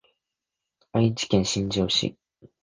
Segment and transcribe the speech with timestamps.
[0.93, 2.17] 愛知県新城市